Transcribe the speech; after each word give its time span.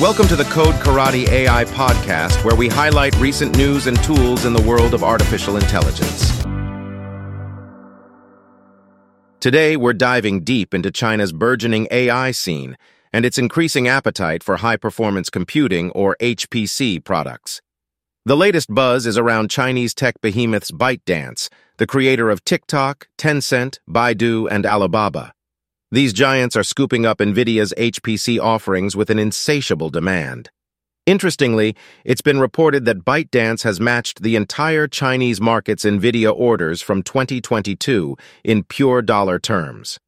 Welcome 0.00 0.28
to 0.28 0.36
the 0.36 0.44
Code 0.44 0.76
Karate 0.76 1.26
AI 1.26 1.64
podcast, 1.64 2.44
where 2.44 2.54
we 2.54 2.68
highlight 2.68 3.16
recent 3.16 3.56
news 3.56 3.88
and 3.88 4.00
tools 4.04 4.44
in 4.44 4.52
the 4.52 4.62
world 4.62 4.94
of 4.94 5.02
artificial 5.02 5.56
intelligence. 5.56 6.30
Today, 9.40 9.76
we're 9.76 9.94
diving 9.94 10.44
deep 10.44 10.72
into 10.72 10.92
China's 10.92 11.32
burgeoning 11.32 11.88
AI 11.90 12.30
scene 12.30 12.78
and 13.12 13.26
its 13.26 13.38
increasing 13.38 13.88
appetite 13.88 14.44
for 14.44 14.58
high-performance 14.58 15.30
computing, 15.30 15.90
or 15.90 16.16
HPC, 16.20 17.02
products. 17.02 17.60
The 18.24 18.36
latest 18.36 18.72
buzz 18.72 19.04
is 19.04 19.18
around 19.18 19.50
Chinese 19.50 19.94
tech 19.94 20.20
behemoths 20.20 20.70
ByteDance, 20.70 21.48
the 21.78 21.88
creator 21.88 22.30
of 22.30 22.44
TikTok, 22.44 23.08
Tencent, 23.18 23.80
Baidu, 23.90 24.46
and 24.48 24.64
Alibaba. 24.64 25.32
These 25.90 26.12
giants 26.12 26.54
are 26.54 26.62
scooping 26.62 27.06
up 27.06 27.16
NVIDIA's 27.16 27.72
HPC 27.78 28.38
offerings 28.38 28.94
with 28.94 29.08
an 29.08 29.18
insatiable 29.18 29.88
demand. 29.88 30.50
Interestingly, 31.06 31.74
it's 32.04 32.20
been 32.20 32.38
reported 32.38 32.84
that 32.84 33.06
ByteDance 33.06 33.62
has 33.62 33.80
matched 33.80 34.20
the 34.20 34.36
entire 34.36 34.86
Chinese 34.86 35.40
market's 35.40 35.86
NVIDIA 35.86 36.30
orders 36.30 36.82
from 36.82 37.02
2022 37.02 38.18
in 38.44 38.64
pure 38.64 39.00
dollar 39.00 39.38
terms. 39.38 39.98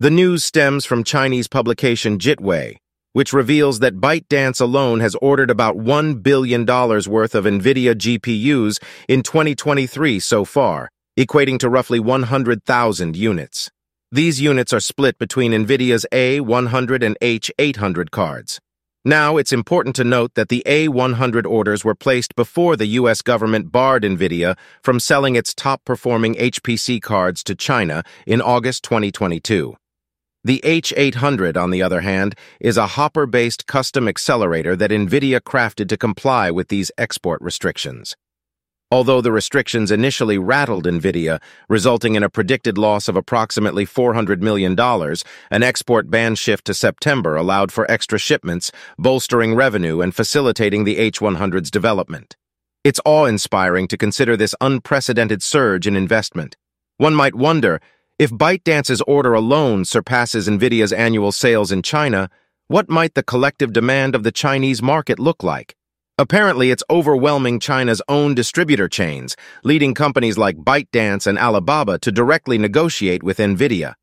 The 0.00 0.10
news 0.10 0.42
stems 0.42 0.84
from 0.84 1.04
Chinese 1.04 1.46
publication 1.46 2.18
Jitwei, 2.18 2.78
which 3.12 3.32
reveals 3.32 3.78
that 3.78 4.00
ByteDance 4.00 4.60
alone 4.60 4.98
has 4.98 5.14
ordered 5.22 5.52
about 5.52 5.76
$1 5.76 6.20
billion 6.20 6.66
worth 6.66 7.36
of 7.36 7.44
NVIDIA 7.44 7.94
GPUs 7.94 8.82
in 9.06 9.22
2023 9.22 10.18
so 10.18 10.44
far, 10.44 10.88
equating 11.16 11.60
to 11.60 11.68
roughly 11.68 12.00
100,000 12.00 13.14
units. 13.14 13.70
These 14.10 14.40
units 14.40 14.72
are 14.72 14.80
split 14.80 15.18
between 15.18 15.52
NVIDIA's 15.52 16.06
A100 16.10 17.04
and 17.04 17.18
H800 17.20 18.10
cards. 18.10 18.58
Now, 19.04 19.36
it's 19.36 19.52
important 19.52 19.94
to 19.96 20.04
note 20.04 20.32
that 20.32 20.48
the 20.48 20.62
A100 20.64 21.44
orders 21.44 21.84
were 21.84 21.94
placed 21.94 22.34
before 22.34 22.74
the 22.74 22.86
U.S. 22.86 23.20
government 23.20 23.70
barred 23.70 24.04
NVIDIA 24.04 24.56
from 24.82 24.98
selling 24.98 25.36
its 25.36 25.52
top-performing 25.52 26.36
HPC 26.36 27.02
cards 27.02 27.44
to 27.44 27.54
China 27.54 28.02
in 28.26 28.40
August 28.40 28.82
2022. 28.84 29.76
The 30.42 30.62
H800, 30.64 31.58
on 31.58 31.70
the 31.70 31.82
other 31.82 32.00
hand, 32.00 32.34
is 32.60 32.78
a 32.78 32.86
Hopper-based 32.86 33.66
custom 33.66 34.08
accelerator 34.08 34.74
that 34.74 34.90
NVIDIA 34.90 35.38
crafted 35.40 35.86
to 35.90 35.98
comply 35.98 36.50
with 36.50 36.68
these 36.68 36.90
export 36.96 37.42
restrictions. 37.42 38.16
Although 38.90 39.20
the 39.20 39.32
restrictions 39.32 39.90
initially 39.90 40.38
rattled 40.38 40.86
NVIDIA, 40.86 41.42
resulting 41.68 42.14
in 42.14 42.22
a 42.22 42.30
predicted 42.30 42.78
loss 42.78 43.06
of 43.06 43.16
approximately 43.16 43.84
$400 43.84 44.40
million, 44.40 44.74
an 45.50 45.62
export 45.62 46.10
ban 46.10 46.34
shift 46.34 46.64
to 46.64 46.72
September 46.72 47.36
allowed 47.36 47.70
for 47.70 47.90
extra 47.90 48.18
shipments, 48.18 48.72
bolstering 48.98 49.54
revenue 49.54 50.00
and 50.00 50.14
facilitating 50.14 50.84
the 50.84 50.96
H100's 50.96 51.70
development. 51.70 52.36
It's 52.82 53.00
awe-inspiring 53.04 53.88
to 53.88 53.98
consider 53.98 54.38
this 54.38 54.54
unprecedented 54.58 55.42
surge 55.42 55.86
in 55.86 55.94
investment. 55.94 56.56
One 56.96 57.14
might 57.14 57.34
wonder, 57.34 57.82
if 58.18 58.30
ByteDance's 58.30 59.02
order 59.02 59.34
alone 59.34 59.84
surpasses 59.84 60.48
NVIDIA's 60.48 60.94
annual 60.94 61.30
sales 61.30 61.70
in 61.70 61.82
China, 61.82 62.30
what 62.68 62.88
might 62.88 63.14
the 63.14 63.22
collective 63.22 63.74
demand 63.74 64.14
of 64.14 64.22
the 64.22 64.32
Chinese 64.32 64.82
market 64.82 65.18
look 65.18 65.42
like? 65.42 65.76
Apparently, 66.20 66.72
it's 66.72 66.82
overwhelming 66.90 67.60
China's 67.60 68.02
own 68.08 68.34
distributor 68.34 68.88
chains, 68.88 69.36
leading 69.62 69.94
companies 69.94 70.36
like 70.36 70.56
ByteDance 70.56 71.28
and 71.28 71.38
Alibaba 71.38 71.96
to 72.00 72.10
directly 72.10 72.58
negotiate 72.58 73.22
with 73.22 73.38
NVIDIA. 73.38 73.94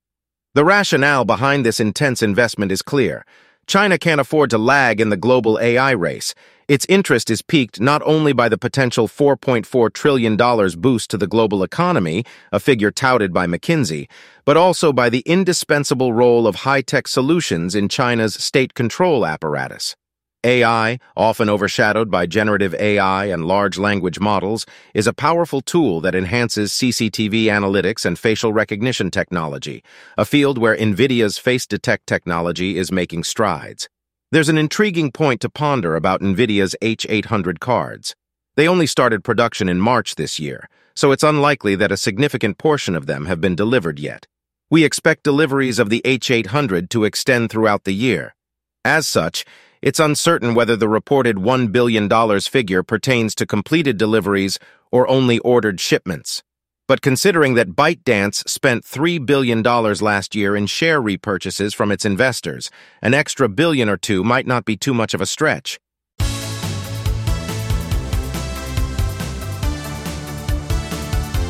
The 0.54 0.64
rationale 0.64 1.26
behind 1.26 1.66
this 1.66 1.82
intense 1.82 2.24
investment 2.24 2.72
is 2.72 2.82
clear. 2.82 3.26
China 3.68 3.98
can't 3.98 4.22
afford 4.22 4.50
to 4.52 4.58
lag 4.58 5.02
in 5.02 5.10
the 5.10 5.18
global 5.18 5.60
AI 5.60 5.92
race. 5.92 6.34
Its 6.70 6.86
interest 6.88 7.30
is 7.30 7.42
piqued 7.42 7.82
not 7.82 8.02
only 8.06 8.32
by 8.32 8.48
the 8.48 8.58
potential 8.58 9.10
$4.4 9.10 9.92
trillion 9.92 10.38
boost 10.80 11.10
to 11.10 11.18
the 11.18 11.28
global 11.28 11.64
economy, 11.64 12.24
a 12.54 12.62
figure 12.62 12.92
touted 12.92 13.34
by 13.34 13.46
McKinsey, 13.46 14.08
but 14.46 14.56
also 14.56 14.94
by 14.94 15.10
the 15.10 15.24
indispensable 15.26 16.14
role 16.14 16.48
of 16.48 16.56
high-tech 16.58 17.10
solutions 17.10 17.76
in 17.76 17.90
China's 17.90 18.36
state 18.36 18.74
control 18.74 19.26
apparatus. 19.26 19.98
AI, 20.46 21.00
often 21.18 21.50
overshadowed 21.50 22.12
by 22.12 22.28
generative 22.28 22.76
AI 22.76 23.26
and 23.26 23.46
large 23.46 23.80
language 23.80 24.20
models, 24.20 24.66
is 24.94 25.08
a 25.08 25.14
powerful 25.14 25.60
tool 25.60 26.00
that 26.02 26.14
enhances 26.14 26.72
CCTV 26.72 27.46
analytics 27.46 28.06
and 28.06 28.18
facial 28.18 28.54
recognition 28.54 29.10
technology, 29.10 29.84
a 30.20 30.24
field 30.24 30.60
where 30.60 30.78
NVIDIA's 30.78 31.40
face 31.40 31.66
detect 31.66 32.06
technology 32.06 32.78
is 32.78 32.92
making 32.92 33.24
strides. 33.24 33.90
There's 34.32 34.50
an 34.50 34.60
intriguing 34.60 35.12
point 35.12 35.42
to 35.42 35.50
ponder 35.50 35.96
about 35.96 36.22
NVIDIA's 36.22 36.76
H800 36.80 37.60
cards. 37.60 38.16
They 38.56 38.68
only 38.68 38.86
started 38.86 39.24
production 39.24 39.68
in 39.68 39.80
March 39.80 40.14
this 40.14 40.40
year, 40.40 40.70
so 40.96 41.12
it's 41.12 41.24
unlikely 41.24 41.76
that 41.76 41.92
a 41.92 41.98
significant 41.98 42.60
portion 42.60 42.96
of 42.96 43.08
them 43.08 43.26
have 43.26 43.42
been 43.42 43.56
delivered 43.56 43.98
yet. 43.98 44.28
We 44.70 44.84
expect 44.84 45.24
deliveries 45.24 45.80
of 45.80 45.90
the 45.90 46.02
H800 46.06 46.90
to 46.90 47.04
extend 47.04 47.50
throughout 47.50 47.84
the 47.84 47.94
year. 47.94 48.36
As 48.84 49.08
such, 49.08 49.46
it's 49.86 50.00
uncertain 50.00 50.56
whether 50.56 50.76
the 50.76 50.90
reported 50.90 51.36
$1 51.36 51.72
billion 51.72 52.10
figure 52.42 52.82
pertains 52.82 53.36
to 53.36 53.46
completed 53.46 53.98
deliveries 54.00 54.58
or 54.92 55.08
only 55.08 55.38
ordered 55.40 55.80
shipments. 55.80 56.42
But 56.88 57.04
considering 57.04 57.54
that 57.54 57.76
ByteDance 57.76 58.50
spent 58.50 58.84
$3 58.84 59.24
billion 59.24 59.62
last 59.62 60.34
year 60.34 60.56
in 60.56 60.66
share 60.66 61.00
repurchases 61.00 61.76
from 61.76 61.92
its 61.92 62.04
investors, 62.04 62.72
an 63.04 63.14
extra 63.14 63.48
billion 63.48 63.88
or 63.88 63.96
two 63.96 64.24
might 64.24 64.48
not 64.48 64.66
be 64.66 64.76
too 64.76 64.94
much 64.96 65.14
of 65.14 65.22
a 65.22 65.28
stretch. 65.28 65.80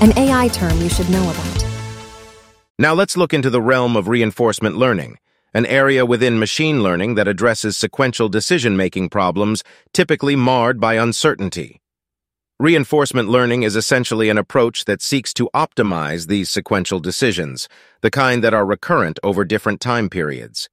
An 0.01 0.11
AI 0.17 0.49
term 0.49 0.77
you 0.81 0.89
should 0.89 1.09
know 1.09 1.23
about. 1.23 1.65
Now 2.77 2.93
let's 2.93 3.15
look 3.15 3.33
into 3.33 3.49
the 3.49 3.61
realm 3.61 3.95
of 3.95 4.09
reinforcement 4.09 4.75
learning 4.75 5.19
an 5.55 5.65
area 5.65 6.05
within 6.05 6.37
machine 6.37 6.83
learning 6.83 7.15
that 7.15 7.29
addresses 7.29 7.77
sequential 7.77 8.27
decision-making 8.27 9.07
problems 9.07 9.63
typically 9.93 10.35
marred 10.35 10.81
by 10.81 10.95
uncertainty. 10.95 11.79
Reinforcement 12.59 13.29
learning 13.29 13.63
is 13.63 13.77
essentially 13.77 14.29
an 14.29 14.37
approach 14.37 14.83
that 14.83 15.01
seeks 15.01 15.33
to 15.35 15.49
optimize 15.55 16.27
these 16.27 16.51
sequential 16.51 16.99
decisions, 16.99 17.69
the 18.01 18.11
kind 18.11 18.43
that 18.43 18.53
are 18.53 18.65
recurrent 18.65 19.17
over 19.23 19.45
different 19.45 19.79
time 19.79 20.09
periods. 20.09 20.69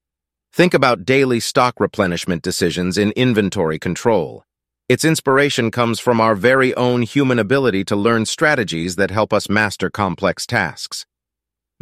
Think 0.53 0.75
about 0.75 1.05
daily 1.05 1.39
stock 1.39 1.79
replenishment 1.79 2.43
decisions 2.43 2.99
in 2.99 3.13
inventory 3.13 3.79
control. 3.79 4.45
Its 4.89 5.05
inspiration 5.05 5.71
comes 5.71 6.01
from 6.01 6.21
our 6.21 6.35
very 6.35 6.75
own 6.75 7.03
human 7.03 7.39
ability 7.39 7.85
to 7.85 7.95
learn 7.95 8.27
strategies 8.27 8.97
that 8.97 9.13
help 9.13 9.33
us 9.33 9.49
master 9.49 9.91
complex 9.91 10.45
tasks. 10.45 11.07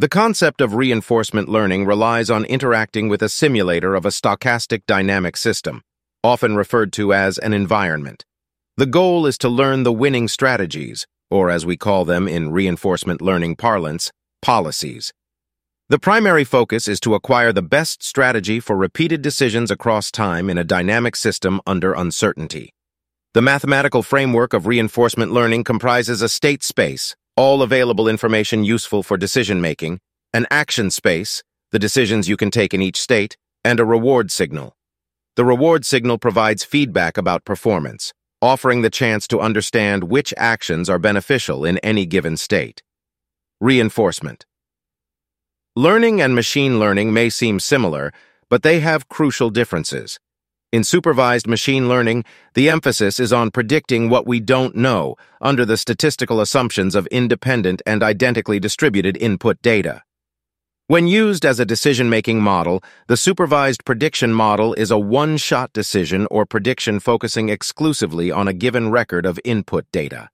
The 0.01 0.09
concept 0.09 0.61
of 0.61 0.73
reinforcement 0.73 1.47
learning 1.47 1.85
relies 1.85 2.31
on 2.31 2.43
interacting 2.45 3.07
with 3.07 3.21
a 3.21 3.29
simulator 3.29 3.93
of 3.93 4.03
a 4.03 4.09
stochastic 4.09 4.81
dynamic 4.87 5.37
system, 5.37 5.83
often 6.23 6.55
referred 6.55 6.91
to 6.93 7.13
as 7.13 7.37
an 7.37 7.53
environment. 7.53 8.25
The 8.77 8.87
goal 8.87 9.27
is 9.27 9.37
to 9.37 9.47
learn 9.47 9.83
the 9.83 9.93
winning 9.93 10.27
strategies, 10.27 11.05
or 11.29 11.51
as 11.51 11.67
we 11.67 11.77
call 11.77 12.03
them 12.03 12.27
in 12.27 12.49
reinforcement 12.49 13.21
learning 13.21 13.57
parlance, 13.57 14.11
policies. 14.41 15.13
The 15.89 15.99
primary 15.99 16.45
focus 16.45 16.87
is 16.87 16.99
to 17.01 17.13
acquire 17.13 17.53
the 17.53 17.61
best 17.61 18.01
strategy 18.01 18.59
for 18.59 18.75
repeated 18.75 19.21
decisions 19.21 19.69
across 19.69 20.09
time 20.09 20.49
in 20.49 20.57
a 20.57 20.63
dynamic 20.63 21.15
system 21.15 21.61
under 21.67 21.93
uncertainty. 21.93 22.73
The 23.35 23.43
mathematical 23.43 24.01
framework 24.01 24.53
of 24.53 24.65
reinforcement 24.65 25.31
learning 25.31 25.63
comprises 25.63 26.23
a 26.23 26.27
state 26.27 26.63
space, 26.63 27.15
all 27.35 27.61
available 27.61 28.07
information 28.07 28.63
useful 28.63 29.03
for 29.03 29.17
decision-making, 29.17 29.99
an 30.33 30.45
action 30.51 30.89
space, 30.89 31.43
the 31.71 31.79
decisions 31.79 32.27
you 32.27 32.37
can 32.37 32.51
take 32.51 32.73
in 32.73 32.81
each 32.81 32.99
state, 32.99 33.37
and 33.63 33.79
a 33.79 33.85
reward 33.85 34.31
signal. 34.31 34.75
The 35.35 35.45
reward 35.45 35.85
signal 35.85 36.17
provides 36.17 36.63
feedback 36.63 37.17
about 37.17 37.45
performance, 37.45 38.13
offering 38.41 38.81
the 38.81 38.89
chance 38.89 39.27
to 39.27 39.39
understand 39.39 40.05
which 40.05 40.33
actions 40.35 40.89
are 40.89 40.99
beneficial 40.99 41.63
in 41.63 41.77
any 41.79 42.05
given 42.05 42.35
state. 42.37 42.83
Reinforcement. 43.59 44.45
Learning 45.75 46.19
and 46.19 46.35
machine 46.35 46.79
learning 46.79 47.13
may 47.13 47.29
seem 47.29 47.59
similar, 47.59 48.11
but 48.49 48.63
they 48.63 48.81
have 48.81 49.07
crucial 49.07 49.49
differences. 49.49 50.19
In 50.71 50.85
supervised 50.85 51.47
machine 51.47 51.89
learning, 51.89 52.23
the 52.53 52.69
emphasis 52.69 53.19
is 53.19 53.33
on 53.33 53.51
predicting 53.51 54.09
what 54.09 54.25
we 54.25 54.39
don't 54.39 54.73
know 54.73 55.17
under 55.41 55.65
the 55.65 55.75
statistical 55.75 56.39
assumptions 56.39 56.95
of 56.95 57.07
independent 57.07 57.81
and 57.85 58.01
identically 58.01 58.57
distributed 58.57 59.17
input 59.17 59.61
data. 59.61 60.03
When 60.87 61.07
used 61.07 61.45
as 61.45 61.59
a 61.59 61.65
decision-making 61.65 62.41
model, 62.41 62.81
the 63.07 63.17
supervised 63.17 63.83
prediction 63.83 64.31
model 64.31 64.73
is 64.75 64.91
a 64.91 64.97
one-shot 64.97 65.73
decision 65.73 66.25
or 66.31 66.45
prediction 66.45 67.01
focusing 67.01 67.49
exclusively 67.49 68.31
on 68.31 68.47
a 68.47 68.53
given 68.53 68.91
record 68.91 69.25
of 69.25 69.41
input 69.43 69.85
data. 69.91 70.29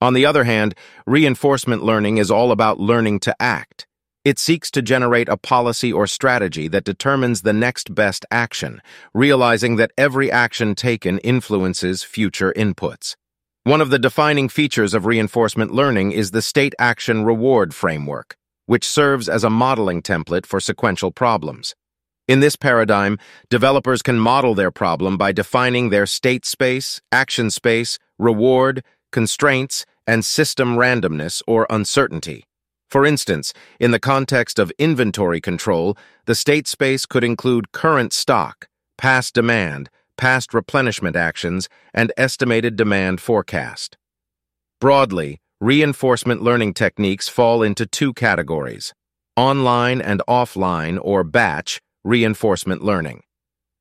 On 0.00 0.14
the 0.14 0.24
other 0.24 0.44
hand, 0.44 0.76
reinforcement 1.04 1.82
learning 1.82 2.18
is 2.18 2.30
all 2.30 2.52
about 2.52 2.78
learning 2.78 3.18
to 3.20 3.34
act. 3.42 3.88
It 4.24 4.38
seeks 4.38 4.70
to 4.70 4.80
generate 4.80 5.28
a 5.28 5.36
policy 5.36 5.92
or 5.92 6.06
strategy 6.06 6.66
that 6.68 6.84
determines 6.84 7.42
the 7.42 7.52
next 7.52 7.94
best 7.94 8.24
action, 8.30 8.80
realizing 9.12 9.76
that 9.76 9.92
every 9.98 10.32
action 10.32 10.74
taken 10.74 11.18
influences 11.18 12.02
future 12.02 12.50
inputs. 12.56 13.16
One 13.64 13.82
of 13.82 13.90
the 13.90 13.98
defining 13.98 14.48
features 14.48 14.94
of 14.94 15.04
reinforcement 15.04 15.72
learning 15.72 16.12
is 16.12 16.30
the 16.30 16.40
state 16.40 16.74
action 16.78 17.26
reward 17.26 17.74
framework, 17.74 18.36
which 18.64 18.88
serves 18.88 19.28
as 19.28 19.44
a 19.44 19.50
modeling 19.50 20.00
template 20.00 20.46
for 20.46 20.58
sequential 20.58 21.10
problems. 21.10 21.74
In 22.26 22.40
this 22.40 22.56
paradigm, 22.56 23.18
developers 23.50 24.00
can 24.00 24.18
model 24.18 24.54
their 24.54 24.70
problem 24.70 25.18
by 25.18 25.32
defining 25.32 25.90
their 25.90 26.06
state 26.06 26.46
space, 26.46 27.02
action 27.12 27.50
space, 27.50 27.98
reward, 28.18 28.82
constraints, 29.12 29.84
and 30.06 30.24
system 30.24 30.76
randomness 30.76 31.42
or 31.46 31.66
uncertainty. 31.68 32.46
For 32.90 33.04
instance, 33.04 33.52
in 33.80 33.90
the 33.90 33.98
context 33.98 34.58
of 34.58 34.72
inventory 34.78 35.40
control, 35.40 35.96
the 36.26 36.34
state 36.34 36.68
space 36.68 37.06
could 37.06 37.24
include 37.24 37.72
current 37.72 38.12
stock, 38.12 38.68
past 38.96 39.34
demand, 39.34 39.90
past 40.16 40.54
replenishment 40.54 41.16
actions, 41.16 41.68
and 41.92 42.12
estimated 42.16 42.76
demand 42.76 43.20
forecast. 43.20 43.96
Broadly, 44.80 45.40
reinforcement 45.60 46.42
learning 46.42 46.74
techniques 46.74 47.28
fall 47.28 47.62
into 47.62 47.86
two 47.86 48.12
categories, 48.12 48.92
online 49.36 50.00
and 50.00 50.22
offline 50.28 50.98
or 51.02 51.24
batch 51.24 51.80
reinforcement 52.04 52.82
learning. 52.82 53.22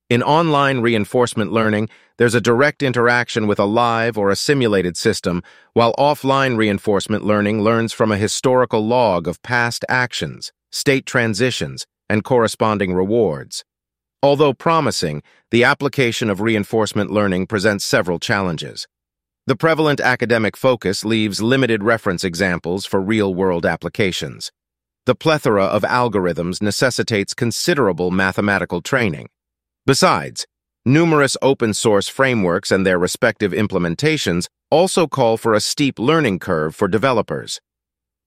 In 0.10 0.22
online 0.22 0.82
reinforcement 0.82 1.52
learning, 1.52 1.90
there's 2.18 2.36
a 2.36 2.42
direct 2.42 2.84
interaction 2.84 3.48
with 3.48 3.58
a 3.58 3.66
live 3.66 4.18
or 4.18 4.30
a 4.30 4.36
simulated 4.36 4.98
system, 4.98 5.42
while 5.74 5.94
offline 5.98 6.58
reinforcement 6.58 7.24
learning 7.24 7.62
learns 7.62 7.94
from 7.94 8.12
a 8.12 8.18
historical 8.18 8.86
log 8.86 9.28
of 9.28 9.42
past 9.44 9.86
actions, 9.88 10.52
state 10.72 11.06
transitions, 11.06 11.86
and 12.10 12.24
corresponding 12.24 12.94
rewards. 12.94 13.64
Although 14.22 14.54
promising, 14.54 15.24
the 15.52 15.64
application 15.64 16.30
of 16.30 16.42
reinforcement 16.42 17.10
learning 17.10 17.48
presents 17.48 17.86
several 17.86 18.20
challenges. 18.20 18.88
The 19.48 19.56
prevalent 19.56 20.00
academic 20.00 20.56
focus 20.56 21.04
leaves 21.04 21.42
limited 21.42 21.84
reference 21.84 22.24
examples 22.24 22.86
for 22.86 23.02
real-world 23.02 23.66
applications. 23.66 24.52
The 25.06 25.16
plethora 25.16 25.66
of 25.66 25.84
algorithms 25.84 26.62
necessitates 26.62 27.34
considerable 27.34 28.12
mathematical 28.12 28.82
training. 28.82 29.30
Besides, 29.86 30.48
numerous 30.86 31.36
open-source 31.42 32.08
frameworks 32.08 32.72
and 32.72 32.86
their 32.86 32.98
respective 32.98 33.52
implementations 33.52 34.48
also 34.72 35.08
call 35.08 35.36
for 35.36 35.54
a 35.54 35.60
steep 35.60 36.00
learning 36.00 36.40
curve 36.40 36.74
for 36.74 36.88
developers. 36.88 37.60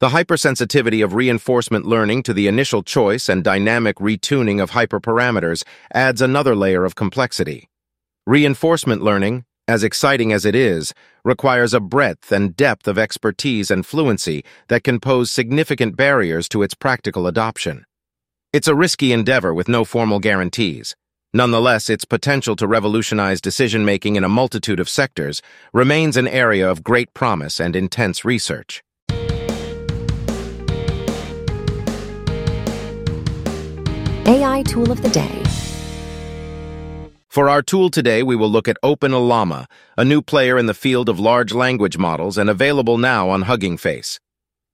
The 0.00 0.10
hypersensitivity 0.10 1.02
of 1.02 1.14
reinforcement 1.14 1.86
learning 1.86 2.24
to 2.24 2.34
the 2.34 2.46
initial 2.46 2.82
choice 2.82 3.30
and 3.30 3.42
dynamic 3.42 3.96
retuning 3.96 4.62
of 4.62 4.72
hyperparameters 4.72 5.64
adds 5.94 6.20
another 6.20 6.54
layer 6.54 6.84
of 6.84 6.94
complexity. 6.94 7.70
Reinforcement 8.26 9.00
learning, 9.00 9.46
as 9.66 9.82
exciting 9.82 10.34
as 10.34 10.44
it 10.44 10.54
is, 10.54 10.92
requires 11.24 11.72
a 11.72 11.80
breadth 11.80 12.30
and 12.32 12.54
depth 12.54 12.86
of 12.86 12.98
expertise 12.98 13.70
and 13.70 13.86
fluency 13.86 14.44
that 14.68 14.84
can 14.84 15.00
pose 15.00 15.30
significant 15.30 15.96
barriers 15.96 16.50
to 16.50 16.62
its 16.62 16.74
practical 16.74 17.26
adoption. 17.26 17.86
It's 18.52 18.68
a 18.68 18.74
risky 18.74 19.10
endeavor 19.10 19.54
with 19.54 19.70
no 19.70 19.86
formal 19.86 20.20
guarantees. 20.20 20.94
Nonetheless, 21.36 21.90
its 21.90 22.06
potential 22.06 22.56
to 22.56 22.66
revolutionize 22.66 23.42
decision-making 23.42 24.16
in 24.16 24.24
a 24.24 24.28
multitude 24.28 24.80
of 24.80 24.88
sectors 24.88 25.42
remains 25.74 26.16
an 26.16 26.26
area 26.26 26.66
of 26.66 26.82
great 26.82 27.12
promise 27.12 27.60
and 27.60 27.76
intense 27.76 28.24
research. 28.24 28.82
AI 34.24 34.64
Tool 34.66 34.90
of 34.90 35.02
the 35.02 35.10
Day. 35.10 35.42
For 37.28 37.50
our 37.50 37.60
tool 37.60 37.90
today, 37.90 38.22
we 38.22 38.34
will 38.34 38.48
look 38.48 38.66
at 38.66 38.78
OpenLlama, 38.82 39.66
a 39.98 40.04
new 40.06 40.22
player 40.22 40.56
in 40.56 40.64
the 40.64 40.72
field 40.72 41.10
of 41.10 41.20
large 41.20 41.52
language 41.52 41.98
models 41.98 42.38
and 42.38 42.48
available 42.48 42.96
now 42.96 43.28
on 43.28 43.42
Hugging 43.42 43.76
Face. 43.76 44.18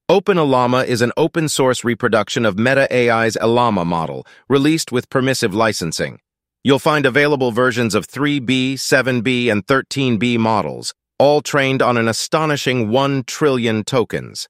OpenLlama 0.09 0.87
is 0.87 1.03
an 1.03 1.11
open-source 1.17 1.83
reproduction 1.83 2.47
of 2.47 2.57
Meta 2.57 2.87
AI's 2.95 3.37
Llama 3.43 3.85
model, 3.85 4.25
released 4.49 4.93
with 4.93 5.11
permissive 5.11 5.53
licensing. 5.53 6.21
You'll 6.65 6.79
find 6.79 7.05
available 7.05 7.51
versions 7.51 7.93
of 7.93 8.07
3B, 8.07 8.75
7B, 8.75 9.51
and 9.51 9.67
13B 9.67 10.39
models, 10.39 10.95
all 11.19 11.41
trained 11.41 11.83
on 11.83 11.97
an 11.97 12.07
astonishing 12.07 12.89
1 12.89 13.25
trillion 13.25 13.83
tokens. 13.83 14.49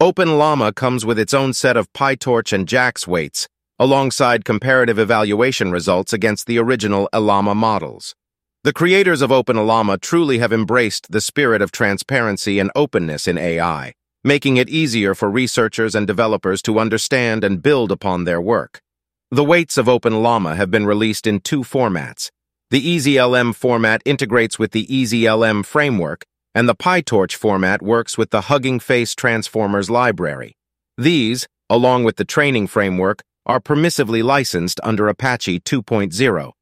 OpenLlama 0.00 0.72
comes 0.76 1.04
with 1.04 1.18
its 1.18 1.34
own 1.34 1.52
set 1.52 1.76
of 1.76 1.92
PyTorch 1.92 2.52
and 2.52 2.68
JAX 2.68 3.08
weights, 3.08 3.48
alongside 3.76 4.44
comparative 4.44 5.00
evaluation 5.00 5.72
results 5.72 6.12
against 6.12 6.46
the 6.46 6.58
original 6.58 7.08
Llama 7.12 7.56
models. 7.56 8.14
The 8.62 8.72
creators 8.72 9.20
of 9.20 9.30
OpenLlama 9.30 10.00
truly 10.00 10.38
have 10.38 10.52
embraced 10.52 11.10
the 11.10 11.20
spirit 11.20 11.60
of 11.60 11.72
transparency 11.72 12.60
and 12.60 12.70
openness 12.76 13.26
in 13.26 13.36
AI, 13.36 13.94
making 14.22 14.58
it 14.58 14.68
easier 14.68 15.12
for 15.12 15.28
researchers 15.28 15.96
and 15.96 16.06
developers 16.06 16.62
to 16.62 16.78
understand 16.78 17.42
and 17.42 17.60
build 17.60 17.90
upon 17.90 18.22
their 18.22 18.40
work. 18.40 18.80
The 19.30 19.44
weights 19.44 19.76
of 19.76 19.84
OpenLlama 19.84 20.56
have 20.56 20.70
been 20.70 20.86
released 20.86 21.26
in 21.26 21.40
two 21.40 21.60
formats. 21.60 22.30
The 22.70 22.80
EasyLM 22.80 23.54
format 23.54 24.00
integrates 24.06 24.58
with 24.58 24.70
the 24.70 24.86
EasyLM 24.86 25.66
framework, 25.66 26.24
and 26.54 26.66
the 26.66 26.74
PyTorch 26.74 27.34
format 27.34 27.82
works 27.82 28.16
with 28.16 28.30
the 28.30 28.42
Hugging 28.42 28.80
Face 28.80 29.14
Transformers 29.14 29.90
library. 29.90 30.56
These, 30.96 31.46
along 31.68 32.04
with 32.04 32.16
the 32.16 32.24
training 32.24 32.68
framework, 32.68 33.22
are 33.44 33.60
permissively 33.60 34.24
licensed 34.24 34.80
under 34.82 35.08
Apache 35.08 35.60
2.0. 35.60 36.52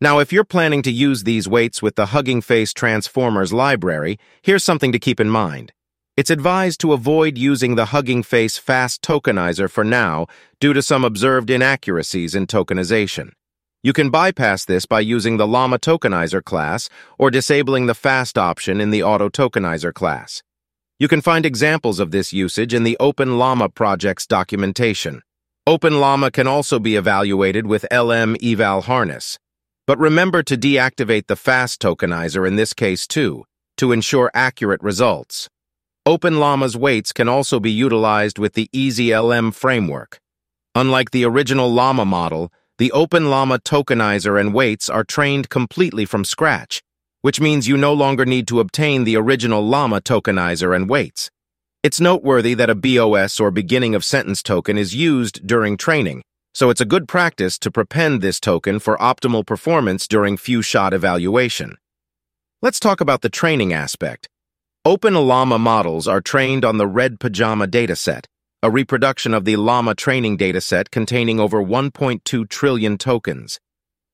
Now, 0.00 0.18
if 0.18 0.32
you're 0.32 0.44
planning 0.44 0.80
to 0.80 0.90
use 0.90 1.24
these 1.24 1.46
weights 1.46 1.82
with 1.82 1.94
the 1.96 2.06
Hugging 2.06 2.40
Face 2.40 2.72
Transformers 2.72 3.52
library, 3.52 4.18
here's 4.40 4.64
something 4.64 4.92
to 4.92 4.98
keep 4.98 5.20
in 5.20 5.28
mind. 5.28 5.74
It's 6.16 6.30
advised 6.30 6.80
to 6.82 6.92
avoid 6.92 7.36
using 7.36 7.74
the 7.74 7.86
Hugging 7.86 8.22
Face 8.22 8.56
Fast 8.56 9.02
Tokenizer 9.02 9.68
for 9.68 9.82
now 9.82 10.28
due 10.60 10.72
to 10.72 10.80
some 10.80 11.04
observed 11.04 11.50
inaccuracies 11.50 12.36
in 12.36 12.46
tokenization. 12.46 13.30
You 13.82 13.92
can 13.92 14.10
bypass 14.10 14.64
this 14.64 14.86
by 14.86 15.00
using 15.00 15.38
the 15.38 15.46
Llama 15.46 15.80
Tokenizer 15.80 16.42
class 16.44 16.88
or 17.18 17.32
disabling 17.32 17.86
the 17.86 17.96
Fast 17.96 18.38
option 18.38 18.80
in 18.80 18.90
the 18.90 19.02
Auto 19.02 19.28
Tokenizer 19.28 19.92
class. 19.92 20.44
You 21.00 21.08
can 21.08 21.20
find 21.20 21.44
examples 21.44 21.98
of 21.98 22.12
this 22.12 22.32
usage 22.32 22.72
in 22.72 22.84
the 22.84 22.96
Open 23.00 23.36
Llama 23.36 23.68
project's 23.68 24.24
documentation. 24.24 25.20
Open 25.66 25.98
Llama 25.98 26.30
can 26.30 26.46
also 26.46 26.78
be 26.78 26.94
evaluated 26.94 27.66
with 27.66 27.92
LM 27.92 28.36
eval 28.40 28.82
harness. 28.82 29.40
But 29.84 29.98
remember 29.98 30.44
to 30.44 30.56
deactivate 30.56 31.26
the 31.26 31.34
Fast 31.34 31.82
Tokenizer 31.82 32.46
in 32.46 32.54
this 32.54 32.72
case 32.72 33.08
too, 33.08 33.46
to 33.78 33.90
ensure 33.90 34.30
accurate 34.32 34.80
results. 34.80 35.48
OpenLlama's 36.06 36.76
weights 36.76 37.14
can 37.14 37.30
also 37.30 37.58
be 37.58 37.70
utilized 37.70 38.38
with 38.38 38.52
the 38.52 38.68
EasyLM 38.74 39.54
framework. 39.54 40.20
Unlike 40.74 41.12
the 41.12 41.24
original 41.24 41.72
Llama 41.72 42.04
model, 42.04 42.52
the 42.76 42.92
OpenLlama 42.94 43.60
tokenizer 43.60 44.38
and 44.38 44.52
weights 44.52 44.90
are 44.90 45.02
trained 45.02 45.48
completely 45.48 46.04
from 46.04 46.22
scratch, 46.22 46.82
which 47.22 47.40
means 47.40 47.68
you 47.68 47.78
no 47.78 47.94
longer 47.94 48.26
need 48.26 48.46
to 48.48 48.60
obtain 48.60 49.04
the 49.04 49.16
original 49.16 49.66
Llama 49.66 50.02
tokenizer 50.02 50.76
and 50.76 50.90
weights. 50.90 51.30
It's 51.82 52.00
noteworthy 52.00 52.52
that 52.52 52.68
a 52.68 52.74
BOS 52.74 53.40
or 53.40 53.50
beginning 53.50 53.94
of 53.94 54.04
sentence 54.04 54.42
token 54.42 54.76
is 54.76 54.94
used 54.94 55.46
during 55.46 55.78
training, 55.78 56.22
so 56.52 56.68
it's 56.68 56.82
a 56.82 56.86
good 56.86 57.08
practice 57.08 57.58
to 57.60 57.70
prepend 57.70 58.20
this 58.20 58.40
token 58.40 58.78
for 58.78 58.98
optimal 58.98 59.46
performance 59.46 60.06
during 60.06 60.36
few-shot 60.36 60.92
evaluation. 60.92 61.78
Let's 62.60 62.78
talk 62.78 63.00
about 63.00 63.22
the 63.22 63.30
training 63.30 63.72
aspect. 63.72 64.28
OpenLlama 64.86 65.58
models 65.58 66.06
are 66.06 66.20
trained 66.20 66.62
on 66.62 66.76
the 66.76 66.86
Red 66.86 67.18
Pajama 67.18 67.66
dataset, 67.66 68.26
a 68.62 68.70
reproduction 68.70 69.32
of 69.32 69.46
the 69.46 69.56
Llama 69.56 69.94
training 69.94 70.36
dataset 70.36 70.90
containing 70.90 71.40
over 71.40 71.64
1.2 71.64 72.46
trillion 72.50 72.98
tokens. 72.98 73.58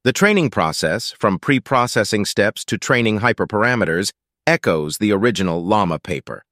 The 0.04 0.12
training 0.12 0.50
process, 0.50 1.10
from 1.10 1.40
pre-processing 1.40 2.24
steps 2.24 2.64
to 2.66 2.78
training 2.78 3.18
hyperparameters, 3.18 4.12
echoes 4.46 4.98
the 4.98 5.10
original 5.10 5.64
Llama 5.64 5.98
paper. 5.98 6.44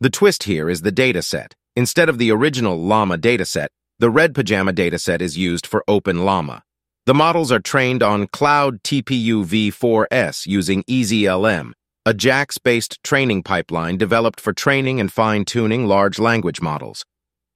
The 0.00 0.10
twist 0.10 0.42
here 0.42 0.68
is 0.68 0.82
the 0.82 0.92
dataset. 0.92 1.54
Instead 1.74 2.10
of 2.10 2.18
the 2.18 2.30
original 2.30 2.78
Llama 2.78 3.16
dataset, 3.16 3.68
the 3.98 4.10
Red 4.10 4.34
Pajama 4.34 4.74
dataset 4.74 5.22
is 5.22 5.38
used 5.38 5.66
for 5.66 5.82
Open 5.88 6.26
Llama. 6.26 6.62
The 7.06 7.14
models 7.14 7.50
are 7.50 7.58
trained 7.58 8.02
on 8.02 8.26
Cloud 8.26 8.82
TPU 8.82 9.46
v4s 9.46 10.46
using 10.46 10.82
EasyLM, 10.82 11.72
a 12.04 12.12
JAX-based 12.12 13.00
training 13.04 13.44
pipeline 13.44 13.96
developed 13.96 14.40
for 14.40 14.52
training 14.52 14.98
and 14.98 15.12
fine-tuning 15.12 15.86
large 15.86 16.18
language 16.18 16.60
models. 16.60 17.04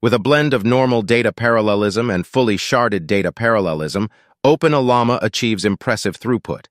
With 0.01 0.15
a 0.15 0.21
blend 0.21 0.55
of 0.55 0.65
normal 0.65 1.03
data 1.03 1.33
parallelism 1.33 2.11
and 2.11 2.25
fully 2.25 2.57
sharded 2.57 3.09
data 3.09 3.33
parallelism, 3.33 4.09
OpenLlama 4.45 5.19
achieves 5.21 5.65
impressive 5.65 6.17
throughput. 6.17 6.67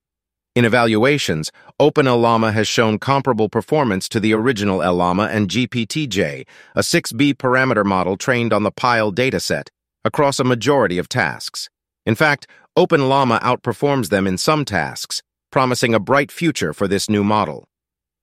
In 0.54 0.64
evaluations, 0.64 1.52
OpenLlama 1.78 2.54
has 2.54 2.66
shown 2.66 2.98
comparable 2.98 3.50
performance 3.50 4.08
to 4.08 4.20
the 4.20 4.32
original 4.32 4.78
Llama 4.78 5.24
and 5.24 5.50
GPTJ, 5.50 6.46
a 6.74 6.80
6B 6.80 7.34
parameter 7.34 7.84
model 7.84 8.16
trained 8.16 8.54
on 8.54 8.62
the 8.62 8.70
Pile 8.70 9.12
dataset, 9.12 9.68
across 10.02 10.40
a 10.40 10.44
majority 10.44 10.96
of 10.96 11.10
tasks. 11.10 11.68
In 12.06 12.14
fact, 12.14 12.46
OpenLlama 12.78 13.38
outperforms 13.42 14.08
them 14.08 14.26
in 14.26 14.38
some 14.38 14.64
tasks, 14.64 15.22
promising 15.50 15.94
a 15.94 16.00
bright 16.00 16.30
future 16.30 16.72
for 16.72 16.88
this 16.88 17.08
new 17.08 17.24
model. 17.24 17.68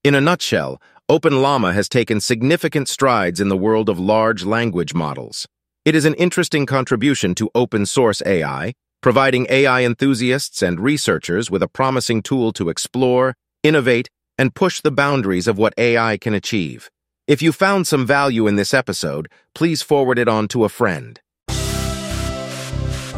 In 0.03 0.15
a 0.15 0.21
nutshell, 0.21 0.81
OpenLlama 1.09 1.73
has 1.73 1.89
taken 1.89 2.19
significant 2.19 2.87
strides 2.87 3.39
in 3.39 3.49
the 3.49 3.57
world 3.57 3.89
of 3.89 3.99
large 3.99 4.45
language 4.45 4.93
models. 4.93 5.47
It 5.85 5.95
is 5.95 6.05
an 6.05 6.13
interesting 6.13 6.65
contribution 6.65 7.35
to 7.35 7.49
open 7.53 7.85
source 7.85 8.21
AI, 8.25 8.73
providing 9.01 9.47
AI 9.49 9.83
enthusiasts 9.83 10.61
and 10.61 10.79
researchers 10.79 11.51
with 11.51 11.61
a 11.61 11.67
promising 11.67 12.21
tool 12.21 12.53
to 12.53 12.69
explore, 12.69 13.35
innovate, 13.63 14.09
and 14.37 14.55
push 14.55 14.81
the 14.81 14.91
boundaries 14.91 15.47
of 15.47 15.57
what 15.57 15.73
AI 15.77 16.17
can 16.17 16.33
achieve. 16.33 16.89
If 17.27 17.41
you 17.41 17.51
found 17.51 17.85
some 17.87 18.05
value 18.05 18.47
in 18.47 18.55
this 18.55 18.73
episode, 18.73 19.29
please 19.55 19.81
forward 19.81 20.19
it 20.19 20.27
on 20.27 20.47
to 20.49 20.63
a 20.63 20.69
friend. 20.69 21.19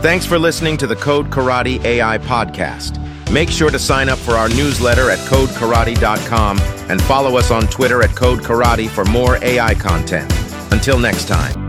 Thanks 0.01 0.25
for 0.25 0.37
listening 0.37 0.77
to 0.77 0.87
the 0.87 0.95
Code 0.95 1.31
Karate 1.31 1.83
AI 1.83 2.19
podcast. 2.19 3.01
Make 3.31 3.49
sure 3.49 3.69
to 3.69 3.79
sign 3.79 4.07
up 4.07 4.19
for 4.19 4.33
our 4.33 4.49
newsletter 4.49 5.09
at 5.09 5.19
codekarate.com 5.19 6.59
and 6.89 7.01
follow 7.01 7.37
us 7.37 7.51
on 7.51 7.67
Twitter 7.67 8.03
at 8.03 8.15
Code 8.15 8.39
Karate 8.39 8.89
for 8.89 9.03
more 9.05 9.43
AI 9.43 9.73
content. 9.75 10.31
Until 10.71 10.99
next 10.99 11.27
time. 11.27 11.64